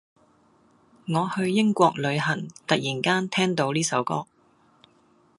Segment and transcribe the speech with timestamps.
[1.05, 4.25] 我去英國旅行突然間聽到呢首歌